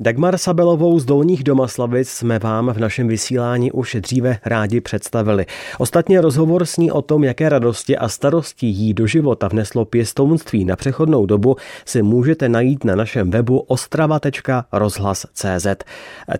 Dagmar 0.00 0.38
Sabelovou 0.38 0.98
z 0.98 1.04
Dolních 1.04 1.44
Domaslavic 1.44 2.08
jsme 2.08 2.38
vám 2.38 2.72
v 2.72 2.78
našem 2.78 3.08
vysílání 3.08 3.72
už 3.72 3.96
dříve 4.00 4.38
rádi 4.44 4.80
představili. 4.80 5.46
Ostatně 5.78 6.20
rozhovor 6.20 6.66
s 6.66 6.76
ní 6.76 6.92
o 6.92 7.02
tom, 7.02 7.24
jaké 7.24 7.48
radosti 7.48 7.96
a 7.96 8.08
starosti 8.08 8.66
jí 8.66 8.94
do 8.94 9.06
života 9.06 9.48
vneslo 9.48 9.84
pěstounství 9.84 10.64
na 10.64 10.76
přechodnou 10.76 11.26
dobu, 11.26 11.56
si 11.84 12.02
můžete 12.02 12.48
najít 12.48 12.84
na 12.84 12.94
našem 12.94 13.30
webu 13.30 13.58
ostrava.rozhlas.cz. 13.58 15.66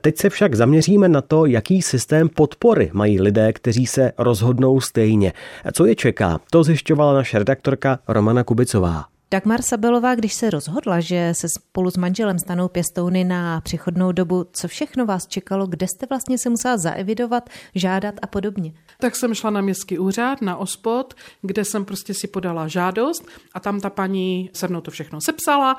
Teď 0.00 0.18
se 0.18 0.30
však 0.30 0.54
zaměříme 0.54 1.09
na 1.09 1.20
to, 1.20 1.46
jaký 1.46 1.82
systém 1.82 2.29
podpory 2.29 2.91
mají 2.93 3.20
lidé, 3.20 3.52
kteří 3.52 3.86
se 3.86 4.12
rozhodnou 4.18 4.80
stejně. 4.80 5.32
Co 5.73 5.86
je 5.86 5.95
čeká, 5.95 6.41
to 6.50 6.64
zjišťovala 6.64 7.14
naše 7.14 7.38
redaktorka 7.38 7.98
Romana 8.09 8.45
Kubicová. 8.45 9.16
Dagmar 9.30 9.62
Sabelová, 9.62 10.14
když 10.14 10.34
se 10.34 10.50
rozhodla, 10.50 11.00
že 11.00 11.32
se 11.32 11.48
spolu 11.48 11.90
s 11.90 11.96
manželem 11.96 12.38
stanou 12.38 12.68
pěstouny 12.68 13.24
na 13.24 13.60
přechodnou 13.60 14.12
dobu, 14.12 14.46
co 14.52 14.68
všechno 14.68 15.06
vás 15.06 15.27
čekalo, 15.27 15.66
kde 15.66 15.87
jste 15.88 16.06
vlastně 16.06 16.38
se 16.38 16.51
musela 16.51 16.77
zaevidovat, 16.77 17.51
žádat 17.74 18.15
a 18.23 18.27
podobně? 18.27 18.73
Tak 19.01 19.16
jsem 19.16 19.34
šla 19.34 19.51
na 19.51 19.60
městský 19.60 19.98
úřad, 19.98 20.42
na 20.42 20.56
OSPOD, 20.56 21.15
kde 21.42 21.65
jsem 21.65 21.84
prostě 21.84 22.15
si 22.15 22.28
podala 22.28 22.68
žádost 22.68 23.27
a 23.54 23.60
tam 23.60 23.80
ta 23.80 23.91
paní 23.91 24.51
se 24.52 24.68
mnou 24.68 24.80
to 24.80 24.91
všechno 24.91 25.20
sepsala, 25.20 25.77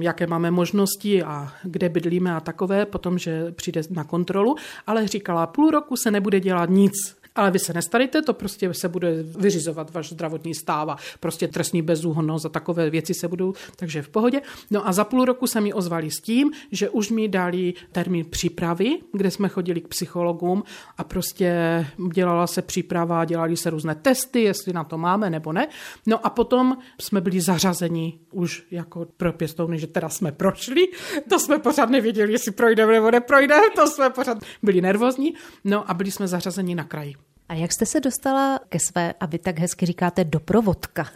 jaké 0.00 0.26
máme 0.26 0.50
možnosti 0.50 1.22
a 1.22 1.52
kde 1.62 1.88
bydlíme 1.88 2.34
a 2.34 2.40
takové, 2.40 2.86
potom, 2.86 3.18
že 3.18 3.52
přijde 3.52 3.80
na 3.90 4.04
kontrolu, 4.04 4.56
ale 4.86 5.08
říkala, 5.08 5.46
půl 5.46 5.70
roku 5.70 5.96
se 5.96 6.10
nebude 6.10 6.40
dělat 6.40 6.70
nic 6.70 7.17
ale 7.38 7.50
vy 7.50 7.58
se 7.58 7.72
nestarejte, 7.72 8.22
to 8.22 8.34
prostě 8.34 8.74
se 8.74 8.88
bude 8.88 9.22
vyřizovat 9.22 9.94
váš 9.94 10.12
zdravotní 10.12 10.54
stáva, 10.54 10.96
prostě 11.20 11.48
trestní 11.48 11.82
bezúhonnost 11.82 12.46
a 12.46 12.48
takové 12.48 12.90
věci 12.90 13.14
se 13.14 13.28
budou, 13.28 13.54
takže 13.76 14.02
v 14.02 14.08
pohodě. 14.08 14.40
No 14.70 14.88
a 14.88 14.92
za 14.92 15.04
půl 15.04 15.24
roku 15.24 15.46
se 15.46 15.60
mi 15.60 15.72
ozvali 15.72 16.10
s 16.10 16.20
tím, 16.20 16.50
že 16.72 16.90
už 16.90 17.10
mi 17.10 17.28
dali 17.28 17.74
termín 17.92 18.24
přípravy, 18.24 18.98
kde 19.12 19.30
jsme 19.30 19.48
chodili 19.48 19.80
k 19.80 19.88
psychologům 19.88 20.62
a 20.98 21.04
prostě 21.04 21.86
dělala 22.12 22.46
se 22.46 22.62
příprava, 22.62 23.24
dělali 23.24 23.56
se 23.56 23.70
různé 23.70 23.94
testy, 23.94 24.42
jestli 24.42 24.72
na 24.72 24.84
to 24.84 24.98
máme 24.98 25.30
nebo 25.30 25.52
ne. 25.52 25.68
No 26.06 26.26
a 26.26 26.30
potom 26.30 26.78
jsme 27.00 27.20
byli 27.20 27.40
zařazeni 27.40 28.18
už 28.32 28.66
jako 28.70 29.06
pro 29.16 29.32
pěstouny, 29.32 29.78
že 29.78 29.86
teda 29.86 30.08
jsme 30.08 30.32
prošli, 30.32 30.88
to 31.28 31.38
jsme 31.38 31.58
pořád 31.58 31.90
nevěděli, 31.90 32.32
jestli 32.32 32.52
projdeme 32.52 32.92
nebo 32.92 33.10
neprojdeme, 33.10 33.70
to 33.74 33.86
jsme 33.86 34.10
pořád 34.10 34.38
byli 34.62 34.80
nervózní, 34.80 35.34
no 35.64 35.90
a 35.90 35.94
byli 35.94 36.10
jsme 36.10 36.28
zařazeni 36.28 36.74
na 36.74 36.84
kraji. 36.84 37.27
A 37.48 37.54
jak 37.54 37.72
jste 37.72 37.86
se 37.86 38.00
dostala 38.00 38.60
ke 38.68 38.78
své, 38.78 39.14
a 39.20 39.26
vy 39.26 39.38
tak 39.38 39.58
hezky 39.58 39.86
říkáte, 39.86 40.24
doprovodka? 40.24 41.08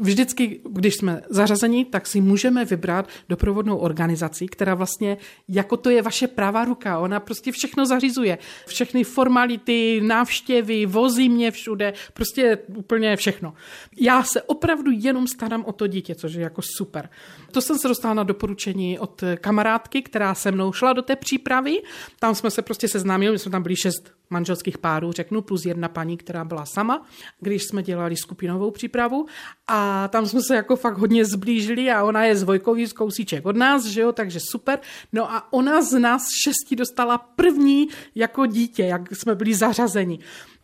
Vždycky, 0.00 0.60
když 0.70 0.94
jsme 0.94 1.22
zařazeni, 1.30 1.84
tak 1.84 2.06
si 2.06 2.20
můžeme 2.20 2.64
vybrat 2.64 3.08
doprovodnou 3.28 3.76
organizaci, 3.76 4.46
která 4.46 4.74
vlastně, 4.74 5.16
jako 5.48 5.76
to 5.76 5.90
je 5.90 6.02
vaše 6.02 6.26
pravá 6.26 6.64
ruka, 6.64 6.98
ona 6.98 7.20
prostě 7.20 7.52
všechno 7.52 7.86
zařizuje. 7.86 8.38
Všechny 8.66 9.04
formality, 9.04 10.00
návštěvy, 10.04 10.86
vozí 10.86 11.28
mě 11.28 11.50
všude, 11.50 11.92
prostě 12.12 12.58
úplně 12.76 13.16
všechno. 13.16 13.54
Já 13.96 14.22
se 14.22 14.42
opravdu 14.42 14.90
jenom 14.94 15.26
starám 15.26 15.64
o 15.64 15.72
to 15.72 15.86
dítě, 15.86 16.14
což 16.14 16.34
je 16.34 16.42
jako 16.42 16.62
super. 16.76 17.08
To 17.52 17.60
jsem 17.60 17.78
se 17.78 17.88
dostala 17.88 18.14
na 18.14 18.22
doporučení 18.22 18.98
od 18.98 19.24
kamarádky, 19.40 20.02
která 20.02 20.34
se 20.34 20.52
mnou 20.52 20.72
šla 20.72 20.92
do 20.92 21.02
té 21.02 21.16
přípravy. 21.16 21.82
Tam 22.18 22.34
jsme 22.34 22.50
se 22.50 22.62
prostě 22.62 22.88
seznámili, 22.88 23.32
my 23.32 23.38
jsme 23.38 23.50
tam 23.50 23.62
byli 23.62 23.76
šest 23.76 24.19
manželských 24.30 24.78
párů, 24.78 25.12
řeknu, 25.12 25.42
plus 25.42 25.64
jedna 25.64 25.88
paní, 25.88 26.16
která 26.16 26.44
byla 26.44 26.66
sama, 26.66 27.06
když 27.40 27.62
jsme 27.64 27.82
dělali 27.82 28.16
skupinovou 28.16 28.70
přípravu 28.70 29.26
a 29.68 30.08
tam 30.08 30.26
jsme 30.26 30.40
se 30.42 30.56
jako 30.56 30.76
fakt 30.76 30.98
hodně 30.98 31.24
zblížili 31.24 31.90
a 31.90 32.04
ona 32.04 32.24
je 32.24 32.36
z 32.36 32.42
Vojkový 32.42 32.86
z 32.86 32.92
kousíček 32.92 33.46
od 33.46 33.56
nás, 33.56 33.84
že 33.84 34.00
jo, 34.00 34.12
takže 34.12 34.38
super. 34.50 34.78
No 35.12 35.32
a 35.32 35.52
ona 35.52 35.82
z 35.82 35.98
nás 35.98 36.22
šesti 36.44 36.76
dostala 36.76 37.18
první 37.18 37.88
jako 38.14 38.46
dítě, 38.46 38.82
jak 38.82 39.16
jsme 39.16 39.34
byli 39.34 39.54
zařazeni. 39.54 40.18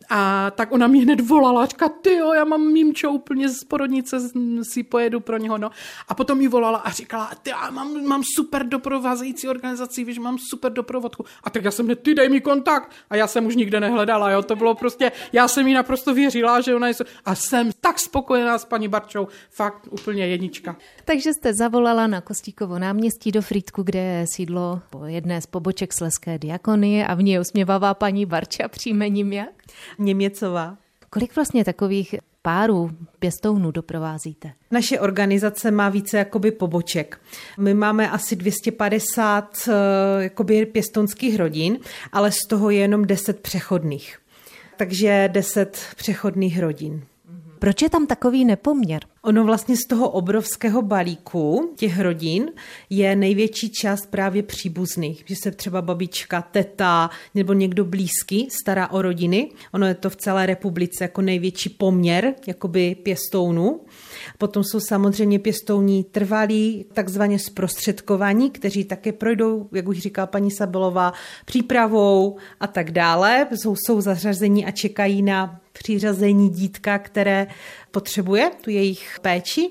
A 0.09 0.51
tak 0.55 0.71
ona 0.71 0.87
mi 0.87 0.99
hned 0.99 1.21
volala, 1.21 1.65
říká, 1.65 1.89
ty 1.89 2.13
jo, 2.13 2.33
já 2.33 2.43
mám 2.45 2.61
mýmčo 2.61 3.11
úplně 3.11 3.49
z 3.49 3.63
porodnice, 3.63 4.17
si 4.63 4.83
pojedu 4.83 5.19
pro 5.19 5.37
něho, 5.37 5.57
no. 5.57 5.69
A 6.07 6.13
potom 6.13 6.37
mi 6.37 6.47
volala 6.47 6.77
a 6.77 6.91
říkala, 6.91 7.31
ty 7.41 7.49
já 7.49 7.69
mám, 7.69 8.03
mám 8.05 8.21
super 8.35 8.63
doprovázející 8.67 9.47
organizaci, 9.47 10.03
víš, 10.03 10.17
mám 10.17 10.37
super 10.49 10.71
doprovodku. 10.71 11.25
A 11.43 11.49
tak 11.49 11.63
já 11.63 11.71
jsem 11.71 11.95
ty 11.95 12.13
dej 12.15 12.29
mi 12.29 12.41
kontakt. 12.41 12.91
A 13.09 13.15
já 13.15 13.27
jsem 13.27 13.45
už 13.45 13.55
nikde 13.55 13.79
nehledala, 13.79 14.31
jo, 14.31 14.41
to 14.41 14.55
bylo 14.55 14.75
prostě, 14.75 15.11
já 15.33 15.47
jsem 15.47 15.67
jí 15.67 15.73
naprosto 15.73 16.13
věřila, 16.13 16.61
že 16.61 16.75
ona 16.75 16.87
je, 16.87 16.93
a 17.25 17.35
jsem 17.35 17.71
tak 17.81 17.99
spokojená 17.99 18.57
s 18.57 18.65
paní 18.65 18.87
Barčou, 18.87 19.27
fakt 19.49 19.87
úplně 19.91 20.27
jednička. 20.27 20.75
Takže 21.05 21.33
jste 21.33 21.53
zavolala 21.53 22.07
na 22.07 22.21
Kostíkovo 22.21 22.79
náměstí 22.79 23.31
do 23.31 23.41
Frýdku, 23.41 23.83
kde 23.83 23.99
je 23.99 24.25
sídlo 24.27 24.81
po 24.89 25.05
jedné 25.05 25.41
z 25.41 25.45
poboček 25.45 25.93
Sleské 25.93 26.39
diakonie 26.39 27.07
a 27.07 27.13
v 27.15 27.23
ní 27.23 27.31
je 27.31 27.39
usměvavá 27.39 27.93
paní 27.93 28.25
Barča 28.25 28.67
příjmením 28.67 29.33
jak? 29.33 29.49
Něměcová. 29.99 30.77
Kolik 31.09 31.35
vlastně 31.35 31.65
takových 31.65 32.15
párů 32.41 32.91
pěstounů 33.19 33.71
doprovázíte? 33.71 34.51
Naše 34.71 34.99
organizace 34.99 35.71
má 35.71 35.89
více 35.89 36.17
jakoby 36.17 36.51
poboček. 36.51 37.19
My 37.57 37.73
máme 37.73 38.09
asi 38.09 38.35
250 38.35 39.57
eh, 39.67 39.73
jakoby 40.23 40.65
pěstounských 40.65 41.35
rodin, 41.35 41.79
ale 42.11 42.31
z 42.31 42.47
toho 42.49 42.69
je 42.69 42.79
jenom 42.79 43.05
10 43.05 43.39
přechodných. 43.39 44.19
Takže 44.77 45.29
10 45.31 45.79
přechodných 45.95 46.59
rodin. 46.59 47.03
Proč 47.59 47.81
je 47.81 47.89
tam 47.89 48.07
takový 48.07 48.45
nepoměr? 48.45 49.01
Ono 49.27 49.43
vlastně 49.43 49.77
z 49.77 49.87
toho 49.87 50.09
obrovského 50.09 50.81
balíku 50.81 51.73
těch 51.75 51.99
rodin 51.99 52.51
je 52.89 53.15
největší 53.15 53.69
část 53.69 54.05
právě 54.05 54.43
příbuzných, 54.43 55.23
že 55.27 55.35
se 55.43 55.51
třeba 55.51 55.81
babička, 55.81 56.41
teta 56.41 57.09
nebo 57.35 57.53
někdo 57.53 57.85
blízký 57.85 58.47
stará 58.51 58.87
o 58.91 59.01
rodiny. 59.01 59.51
Ono 59.73 59.87
je 59.87 59.93
to 59.93 60.09
v 60.09 60.15
celé 60.15 60.45
republice 60.45 61.03
jako 61.03 61.21
největší 61.21 61.69
poměr 61.69 62.33
jakoby 62.47 62.95
pěstounů. 62.95 63.81
Potom 64.37 64.63
jsou 64.63 64.79
samozřejmě 64.79 65.39
pěstouní 65.39 66.03
trvalí, 66.03 66.85
takzvaně 66.93 67.39
zprostředkovaní, 67.39 68.51
kteří 68.51 68.83
také 68.83 69.11
projdou, 69.11 69.69
jak 69.71 69.87
už 69.87 69.97
říká 69.97 70.25
paní 70.25 70.51
Sabelová, 70.51 71.13
přípravou 71.45 72.37
a 72.59 72.67
tak 72.67 72.91
dále. 72.91 73.47
Jsou, 73.51 73.75
jsou 73.75 74.01
zařazení 74.01 74.65
a 74.65 74.71
čekají 74.71 75.21
na 75.21 75.59
přiřazení 75.79 76.49
dítka, 76.49 76.99
které 76.99 77.47
potřebuje 77.91 78.51
tu 78.61 78.69
jejich 78.69 79.16
péči 79.19 79.69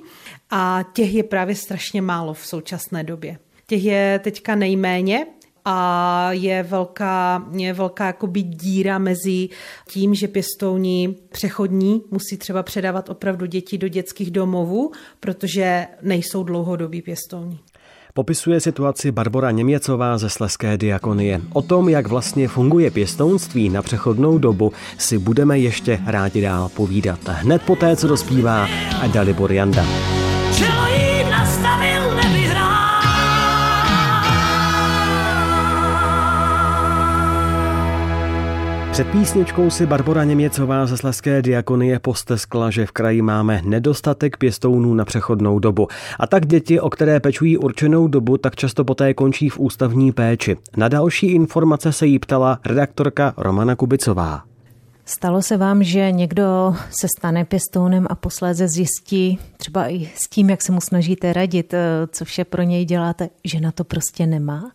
a 0.51 0.85
těch 0.93 1.15
je 1.15 1.23
právě 1.23 1.55
strašně 1.55 2.03
málo 2.03 2.35
v 2.35 2.47
současné 2.47 3.05
době. 3.05 3.39
Těch 3.67 3.85
je 3.85 4.21
teďka 4.25 4.55
nejméně, 4.55 5.27
a 5.69 6.33
je 6.33 6.63
velká, 6.63 7.47
je 7.57 7.73
velká 7.73 8.07
jakoby 8.07 8.43
díra 8.43 8.99
mezi 8.99 9.49
tím, 9.89 10.15
že 10.15 10.29
pěstouni 10.29 11.15
přechodní 11.33 12.03
musí 12.11 12.37
třeba 12.37 12.63
předávat 12.63 13.09
opravdu 13.09 13.47
děti 13.47 13.79
do 13.79 13.89
dětských 13.89 14.31
domovů, 14.31 14.93
protože 15.21 15.87
nejsou 16.03 16.45
dlouhodobí 16.45 17.03
pěstouni. 17.03 17.59
Popisuje 18.17 18.61
situaci 18.61 19.13
Barbora 19.13 19.51
Něměcová 19.51 20.19
ze 20.19 20.31
Sleské 20.31 20.79
diakonie. 20.79 21.41
O 21.53 21.63
tom, 21.63 21.89
jak 21.89 22.07
vlastně 22.07 22.49
funguje 22.49 22.91
pěstounství 22.91 23.69
na 23.69 23.83
přechodnou 23.83 24.39
dobu, 24.39 24.73
si 24.99 25.19
budeme 25.19 25.59
ještě 25.59 26.01
rádi 26.07 26.41
dál 26.41 26.69
povídat. 26.69 27.19
Hned 27.29 27.63
poté, 27.63 27.97
co 27.97 28.09
dospívá 28.09 28.69
Dalibor 29.13 29.53
Janda. 29.53 30.16
Před 38.97 39.09
písničkou 39.09 39.71
si 39.71 39.87
Barbora 39.87 40.25
Něměcová 40.25 40.87
ze 40.87 40.97
Sleské 40.97 41.43
diakonie 41.43 41.99
posteskla, 41.99 42.71
že 42.71 42.87
v 42.87 42.93
kraji 42.93 43.23
máme 43.23 43.63
nedostatek 43.65 44.37
pěstounů 44.37 44.95
na 44.95 45.05
přechodnou 45.05 45.59
dobu. 45.59 45.89
A 46.19 46.27
tak 46.27 46.47
děti, 46.47 46.81
o 46.81 46.91
které 46.91 47.21
pečují 47.21 47.59
určenou 47.59 48.09
dobu, 48.09 48.39
tak 48.39 48.57
často 48.57 48.85
poté 48.85 49.15
končí 49.15 49.49
v 49.49 49.59
ústavní 49.59 50.13
péči. 50.13 50.57
Na 50.77 50.89
další 50.89 51.27
informace 51.27 51.93
se 51.93 52.07
jí 52.07 52.19
ptala 52.19 52.61
redaktorka 52.67 53.35
Romana 53.37 53.77
Kubicová. 53.77 54.43
Stalo 55.05 55.43
se 55.43 55.57
vám, 55.57 55.83
že 55.83 56.13
někdo 56.13 56.75
se 56.91 57.07
stane 57.19 57.45
pěstounem 57.45 58.07
a 58.11 58.15
posléze 58.15 58.69
zjistí, 58.69 59.39
třeba 59.57 59.89
i 59.89 60.05
s 60.15 60.29
tím, 60.31 60.51
jak 60.51 60.63
se 60.63 60.73
mu 60.73 60.81
snažíte 60.81 61.33
radit, 61.33 61.75
co 62.11 62.25
vše 62.25 62.45
pro 62.45 62.63
něj 62.63 62.85
děláte, 62.85 63.29
že 63.45 63.61
na 63.61 63.73
to 63.73 63.85
prostě 63.85 64.27
nemá? 64.27 64.71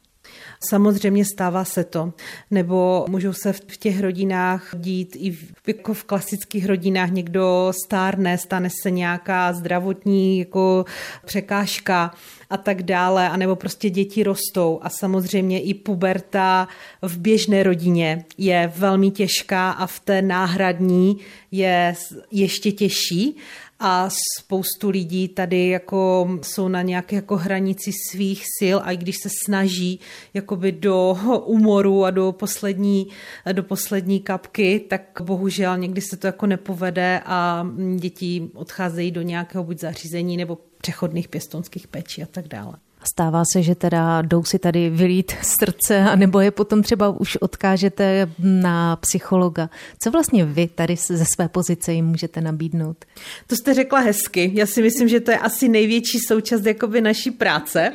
Samozřejmě 0.63 1.25
stává 1.25 1.65
se 1.65 1.83
to. 1.83 2.13
Nebo 2.51 3.05
můžou 3.09 3.33
se 3.33 3.53
v 3.53 3.77
těch 3.77 3.99
rodinách 3.99 4.69
dít 4.73 5.15
i 5.19 5.31
v, 5.31 5.53
jako 5.67 5.93
v 5.93 6.03
klasických 6.03 6.65
rodinách 6.65 7.11
někdo 7.11 7.73
stárne, 7.85 8.37
stane 8.37 8.69
se 8.81 8.91
nějaká 8.91 9.53
zdravotní 9.53 10.39
jako 10.39 10.85
překážka 11.25 12.13
a 12.49 12.57
tak 12.57 12.83
dále, 12.83 13.29
anebo 13.29 13.55
prostě 13.55 13.89
děti 13.89 14.23
rostou 14.23 14.79
a 14.81 14.89
samozřejmě 14.89 15.61
i 15.61 15.73
puberta 15.73 16.67
v 17.01 17.17
běžné 17.17 17.63
rodině 17.63 18.25
je 18.37 18.71
velmi 18.77 19.11
těžká 19.11 19.71
a 19.71 19.87
v 19.87 19.99
té 19.99 20.21
náhradní 20.21 21.17
je 21.51 21.95
ještě 22.31 22.71
těžší 22.71 23.37
a 23.83 24.09
spoustu 24.39 24.89
lidí 24.89 25.27
tady 25.27 25.67
jako 25.67 26.29
jsou 26.41 26.67
na 26.67 26.81
nějaké 26.81 27.15
jako 27.15 27.37
hranici 27.37 27.91
svých 28.09 28.43
sil 28.57 28.77
a 28.83 28.91
i 28.91 28.97
když 28.97 29.17
se 29.17 29.29
snaží 29.45 29.99
jakoby 30.33 30.71
do 30.71 31.17
umoru 31.45 32.05
a 32.05 32.11
do 32.11 32.31
poslední, 32.31 33.07
do 33.51 33.63
poslední 33.63 34.19
kapky, 34.19 34.79
tak 34.79 35.21
bohužel 35.21 35.77
někdy 35.77 36.01
se 36.01 36.17
to 36.17 36.27
jako 36.27 36.45
nepovede 36.45 37.21
a 37.25 37.67
děti 37.95 38.49
odcházejí 38.53 39.11
do 39.11 39.21
nějakého 39.21 39.63
buď 39.63 39.79
zařízení 39.79 40.37
nebo 40.37 40.57
přechodných 40.77 41.27
pěstonských 41.27 41.87
pečí 41.87 42.23
a 42.23 42.25
tak 42.25 42.47
dále. 42.47 42.73
Stává 43.03 43.43
se, 43.53 43.63
že 43.63 43.75
teda 43.75 44.21
jdou 44.21 44.43
si 44.43 44.59
tady 44.59 44.89
vylít 44.89 45.31
srdce, 45.41 45.99
anebo 46.11 46.39
je 46.39 46.51
potom 46.51 46.83
třeba 46.83 47.09
už 47.09 47.35
odkážete 47.35 48.29
na 48.39 48.95
psychologa. 48.95 49.69
Co 49.99 50.11
vlastně 50.11 50.45
vy 50.45 50.67
tady 50.67 50.95
ze 50.95 51.25
své 51.25 51.49
pozice 51.49 51.93
jim 51.93 52.05
můžete 52.05 52.41
nabídnout? 52.41 53.05
To 53.47 53.55
jste 53.55 53.73
řekla 53.73 53.99
hezky. 53.99 54.51
Já 54.53 54.65
si 54.65 54.81
myslím, 54.81 55.07
že 55.07 55.19
to 55.19 55.31
je 55.31 55.37
asi 55.37 55.69
největší 55.69 56.19
součást 56.19 56.65
jakoby 56.65 57.01
naší 57.01 57.31
práce, 57.31 57.91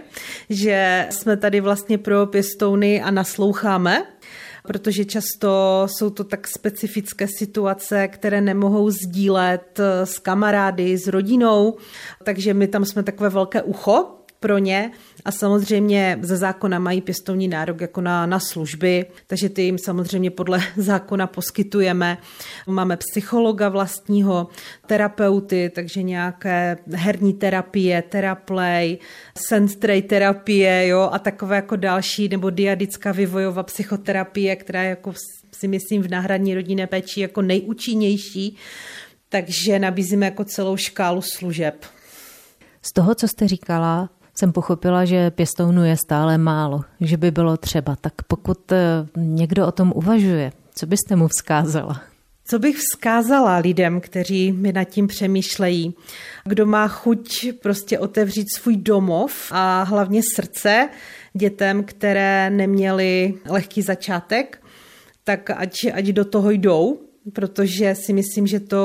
že 0.51 1.07
jsme 1.11 1.37
tady 1.37 1.61
vlastně 1.61 1.99
pro 1.99 2.27
pěstouny 2.27 3.03
a 3.03 3.11
nasloucháme 3.11 4.03
protože 4.67 5.05
často 5.05 5.83
jsou 5.87 6.11
to 6.11 6.25
tak 6.25 6.49
specifické 6.49 7.29
situace, 7.29 8.09
které 8.09 8.41
nemohou 8.41 8.91
sdílet 8.91 9.81
s 10.05 10.19
kamarády, 10.19 10.99
s 10.99 11.07
rodinou, 11.07 11.77
takže 12.25 12.55
my 12.55 12.69
tam 12.69 12.85
jsme 12.85 13.03
takové 13.03 13.29
velké 13.29 13.63
ucho 13.63 14.17
pro 14.47 14.59
ně 14.59 14.91
a 15.25 15.33
samozřejmě 15.33 16.19
ze 16.23 16.37
zákona 16.37 16.79
mají 16.79 17.01
pěstovní 17.01 17.49
nárok 17.49 17.81
jako 17.81 18.01
na, 18.01 18.27
na 18.27 18.41
služby, 18.41 19.07
takže 19.27 19.49
ty 19.49 19.63
jim 19.63 19.79
samozřejmě 19.79 20.31
podle 20.31 20.61
zákona 20.77 21.27
poskytujeme. 21.27 22.19
Máme 22.67 22.97
psychologa 22.97 23.69
vlastního, 23.69 24.49
terapeuty, 24.87 25.71
takže 25.75 26.03
nějaké 26.03 26.77
herní 26.93 27.35
terapie, 27.35 28.03
teraplay, 28.03 28.99
senstray 29.39 30.03
terapie 30.03 30.87
jo, 30.87 31.11
a 31.13 31.19
takové 31.19 31.57
jako 31.57 31.77
další, 31.77 32.29
nebo 32.29 32.51
diadická 32.51 33.13
vývojová 33.13 33.63
psychoterapie, 33.63 34.57
která 34.57 34.83
je 34.83 34.91
jako 34.91 35.13
si 35.53 35.69
myslím 35.69 36.03
v 36.03 36.11
náhradní 36.11 36.55
rodinné 36.55 36.87
péči 36.87 37.21
jako 37.21 37.43
nejúčinnější, 37.43 38.57
takže 39.29 39.79
nabízíme 39.79 40.27
jako 40.27 40.45
celou 40.45 40.77
škálu 40.77 41.23
služeb. 41.23 41.87
Z 42.83 42.93
toho, 42.93 43.15
co 43.15 43.29
jste 43.29 43.49
říkala, 43.49 44.11
jsem 44.39 44.53
pochopila, 44.53 45.05
že 45.05 45.31
pěstounů 45.31 45.85
je 45.85 45.97
stále 45.97 46.39
málo, 46.39 46.81
že 47.01 47.17
by 47.17 47.31
bylo 47.31 47.57
třeba. 47.57 47.97
Tak 47.97 48.13
pokud 48.27 48.73
eh, 48.73 49.07
někdo 49.17 49.67
o 49.67 49.73
tom 49.73 49.93
uvažuje, 49.95 50.53
co 50.75 50.87
byste 50.87 51.17
mu 51.17 51.29
vzkázala? 51.29 52.03
Co 52.49 52.59
bych 52.59 52.77
vzkázala 52.77 53.57
lidem, 53.57 54.01
kteří 54.01 54.53
mi 54.53 54.73
nad 54.73 54.85
tím 54.85 55.07
přemýšlejí? 55.07 55.95
Kdo 56.45 56.67
má 56.67 56.89
chuť 56.89 57.47
prostě 57.63 57.99
otevřít 57.99 58.47
svůj 58.55 58.77
domov 58.77 59.33
a 59.51 59.83
hlavně 59.83 60.21
srdce 60.35 60.89
dětem, 61.35 61.85
které 61.85 62.51
neměly 62.51 63.35
lehký 63.49 63.83
začátek, 63.83 64.63
tak 65.25 65.51
ať, 65.51 65.87
ať 65.93 66.05
do 66.05 66.25
toho 66.25 66.51
jdou, 66.51 67.06
protože 67.33 67.95
si 67.95 68.13
myslím, 68.13 68.47
že 68.47 68.61
to 68.61 68.79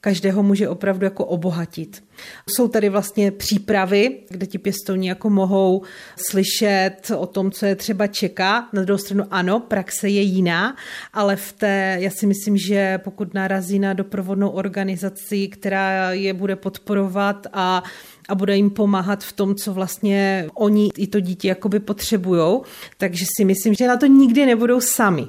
každého 0.00 0.42
může 0.42 0.68
opravdu 0.68 1.04
jako 1.04 1.24
obohatit. 1.24 2.04
Jsou 2.48 2.68
tady 2.68 2.88
vlastně 2.88 3.30
přípravy, 3.30 4.18
kde 4.28 4.46
ti 4.46 4.58
pěstouni 4.58 5.08
jako 5.08 5.30
mohou 5.30 5.82
slyšet 6.30 7.10
o 7.16 7.26
tom, 7.26 7.50
co 7.50 7.66
je 7.66 7.76
třeba 7.76 8.06
čeká. 8.06 8.68
Na 8.72 8.82
druhou 8.82 8.98
stranu 8.98 9.24
ano, 9.30 9.60
praxe 9.60 10.08
je 10.08 10.20
jiná, 10.20 10.76
ale 11.12 11.36
v 11.36 11.52
té, 11.52 11.96
já 12.00 12.10
si 12.10 12.26
myslím, 12.26 12.56
že 12.56 12.98
pokud 12.98 13.34
narazí 13.34 13.78
na 13.78 13.92
doprovodnou 13.92 14.48
organizaci, 14.48 15.48
která 15.48 16.12
je 16.12 16.34
bude 16.34 16.56
podporovat 16.56 17.46
a 17.52 17.82
a 18.28 18.34
bude 18.34 18.56
jim 18.56 18.70
pomáhat 18.70 19.24
v 19.24 19.32
tom, 19.32 19.54
co 19.54 19.72
vlastně 19.72 20.48
oni 20.54 20.90
i 20.98 21.06
to 21.06 21.20
dítě 21.20 21.48
jakoby 21.48 21.80
potřebujou. 21.80 22.62
Takže 22.98 23.24
si 23.36 23.44
myslím, 23.44 23.74
že 23.74 23.88
na 23.88 23.96
to 23.96 24.06
nikdy 24.06 24.46
nebudou 24.46 24.80
sami 24.80 25.28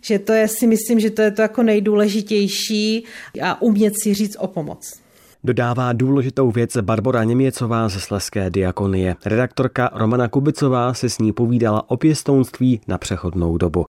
že 0.00 0.18
to 0.18 0.32
je 0.32 0.48
si 0.48 0.66
myslím, 0.66 1.00
že 1.00 1.10
to 1.10 1.22
je 1.22 1.30
to 1.30 1.42
jako 1.42 1.62
nejdůležitější 1.62 3.04
a 3.42 3.62
umět 3.62 3.94
si 4.02 4.14
říct 4.14 4.36
o 4.40 4.46
pomoc. 4.46 5.00
Dodává 5.44 5.92
důležitou 5.92 6.50
věc 6.50 6.76
Barbara 6.80 7.24
Něměcová 7.24 7.88
ze 7.88 8.00
Sleské 8.00 8.50
diakonie. 8.50 9.16
Redaktorka 9.24 9.90
Romana 9.94 10.28
Kubicová 10.28 10.94
se 10.94 11.08
s 11.08 11.18
ní 11.18 11.32
povídala 11.32 11.90
o 11.90 11.96
pěstounství 11.96 12.80
na 12.88 12.98
přechodnou 12.98 13.56
dobu. 13.56 13.78